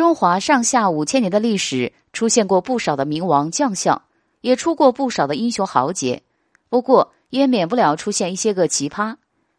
[0.00, 4.00] 中华上下五千年的历史，出现过不少的名王将相，
[4.40, 6.22] 也出过不少的英雄豪杰。
[6.70, 9.16] 不过，也免不了出现一些个奇葩。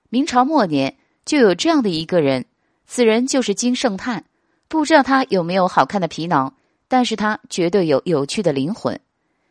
[0.09, 2.47] 明朝末年就有这样的一个人，
[2.87, 4.25] 此人就是金圣叹。
[4.67, 6.55] 不知道他有没有好看的皮囊，
[6.87, 8.99] 但是他绝对有有趣的灵魂。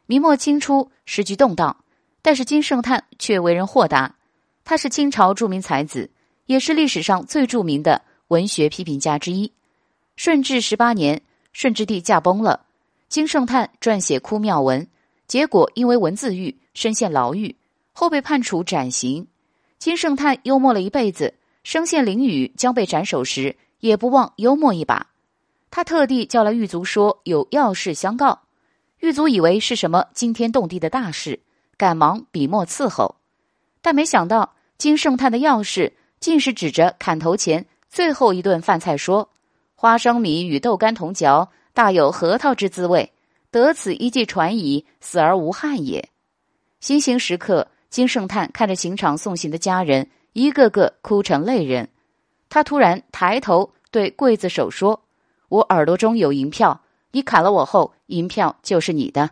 [0.07, 1.85] 明末清初时局动荡，
[2.21, 4.17] 但是金圣叹却为人豁达。
[4.65, 6.11] 他是清朝著名才子，
[6.47, 9.53] 也是历史上最著名的文学批评家之一。
[10.23, 11.23] 顺治十八年，
[11.55, 12.67] 顺治帝驾崩了，
[13.09, 14.87] 金圣叹撰写哭庙文，
[15.27, 17.57] 结果因为文字狱身陷牢狱，
[17.95, 19.27] 后被判处斩刑。
[19.79, 21.33] 金圣叹幽默了一辈子，
[21.65, 25.07] 身陷囹圄将被斩首时，也不忘幽默一把。
[25.71, 28.43] 他特地叫来狱卒说有要事相告，
[28.99, 31.41] 狱卒以为是什么惊天动地的大事，
[31.79, 33.17] 赶忙笔墨伺候，
[33.81, 39.31] 但没想到金圣叹的要事竟是指着砍头前最后一顿饭菜说。
[39.81, 43.11] 花生米与豆干同嚼，大有核桃之滋味。
[43.51, 46.07] 得此一计传矣，死而无憾也。
[46.81, 51.89] 行刑时刻，金圣叹看着刑场送行的家人，一个个哭成泪人。
[52.51, 55.01] 他突然抬头对刽子手说
[55.49, 59.31] ：“我耳朵中有银票，你砍了我后，银票就是你的。”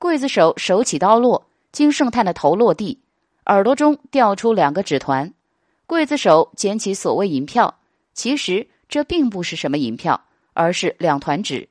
[0.00, 2.98] 刽子手手起刀落，金圣叹的头落地，
[3.46, 5.32] 耳朵中掉出两个纸团。
[5.86, 7.78] 刽子手捡起所谓银票，
[8.14, 8.66] 其实。
[8.90, 10.20] 这并不是什么银票，
[10.52, 11.66] 而是两团纸。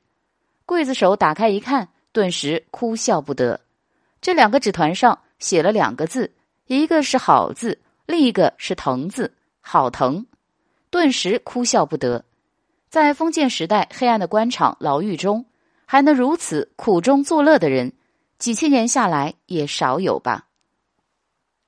[0.66, 3.60] 刽子手打开一看，顿时哭笑不得。
[4.22, 6.32] 这两个纸团上写了两个字，
[6.66, 10.26] 一个是“好”字，另一个是“疼”字，好疼。
[10.88, 12.24] 顿时哭笑不得。
[12.88, 15.44] 在封建时代黑暗的官场牢狱中，
[15.86, 17.92] 还能如此苦中作乐的人，
[18.38, 20.46] 几千年下来也少有吧。